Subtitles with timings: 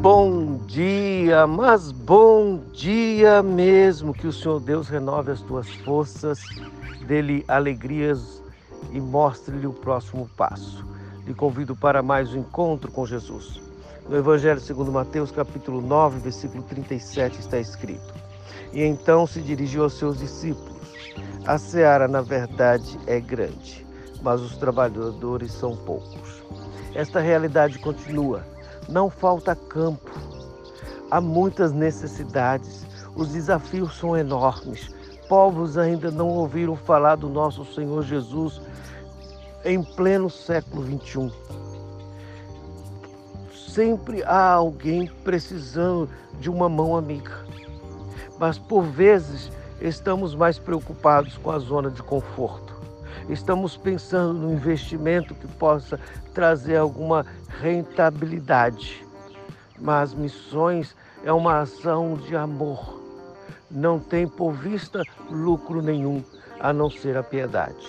[0.00, 4.14] Bom dia, mas bom dia mesmo.
[4.14, 6.40] Que o Senhor Deus renove as tuas forças,
[7.06, 8.42] dê-lhe alegrias
[8.92, 10.86] e mostre-lhe o próximo passo.
[11.26, 13.60] Lhe convido para mais um encontro com Jesus.
[14.08, 18.14] No Evangelho segundo Mateus, capítulo 9, versículo 37, está escrito:
[18.72, 21.12] E então se dirigiu aos seus discípulos:
[21.44, 23.86] A seara, na verdade, é grande,
[24.22, 26.42] mas os trabalhadores são poucos.
[26.94, 28.42] Esta realidade continua
[28.90, 30.10] não falta campo.
[31.10, 32.84] Há muitas necessidades.
[33.14, 34.94] Os desafios são enormes.
[35.28, 38.60] Povos ainda não ouviram falar do nosso Senhor Jesus
[39.64, 41.30] em pleno século 21.
[43.68, 46.08] Sempre há alguém precisando
[46.40, 47.44] de uma mão amiga.
[48.38, 52.79] Mas por vezes estamos mais preocupados com a zona de conforto.
[53.28, 55.98] Estamos pensando no investimento que possa
[56.34, 57.24] trazer alguma
[57.60, 59.04] rentabilidade.
[59.78, 63.00] Mas missões é uma ação de amor.
[63.70, 66.22] Não tem por vista lucro nenhum,
[66.58, 67.88] a não ser a piedade.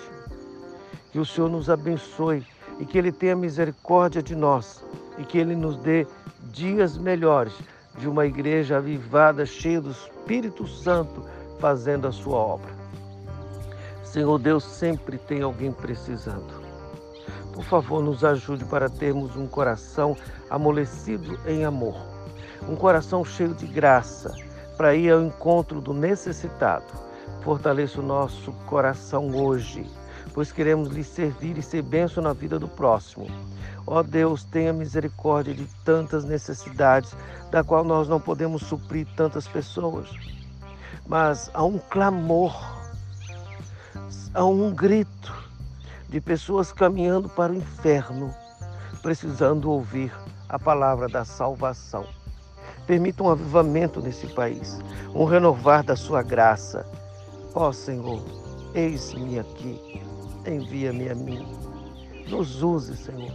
[1.11, 2.45] Que o Senhor nos abençoe
[2.79, 4.83] e que Ele tenha misericórdia de nós
[5.17, 6.07] e que Ele nos dê
[6.51, 7.53] dias melhores
[7.97, 11.25] de uma igreja avivada, cheia do Espírito Santo,
[11.59, 12.80] fazendo a sua obra.
[14.11, 16.61] Senhor Deus, sempre tem alguém precisando.
[17.53, 20.17] Por favor, nos ajude para termos um coração
[20.49, 21.95] amolecido em amor,
[22.67, 24.35] um coração cheio de graça,
[24.75, 26.91] para ir ao encontro do necessitado.
[27.41, 29.89] Fortaleça o nosso coração hoje,
[30.33, 33.27] pois queremos lhe servir e ser benção na vida do próximo.
[33.87, 37.15] Ó Deus, tenha misericórdia de tantas necessidades,
[37.49, 40.09] da qual nós não podemos suprir tantas pessoas.
[41.07, 42.80] Mas há um clamor
[44.33, 45.33] Há um grito
[46.07, 48.33] de pessoas caminhando para o inferno,
[49.01, 50.09] precisando ouvir
[50.47, 52.05] a palavra da salvação.
[52.87, 54.79] Permita um avivamento nesse país,
[55.13, 56.85] um renovar da sua graça.
[57.53, 58.23] Ó Senhor,
[58.73, 60.01] eis-me aqui,
[60.47, 61.45] envia-me a mim.
[62.29, 63.33] Nos use, Senhor,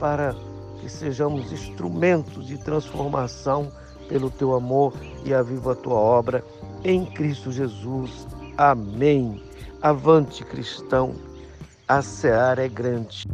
[0.00, 0.34] para
[0.80, 3.70] que sejamos instrumentos de transformação
[4.08, 4.94] pelo teu amor
[5.26, 6.42] e aviva a tua obra
[6.82, 8.26] em Cristo Jesus.
[8.56, 9.42] Amém.
[9.80, 11.14] Avante cristão,
[11.88, 13.26] a seara é grande.